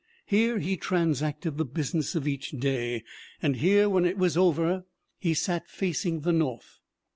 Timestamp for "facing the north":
5.69-6.79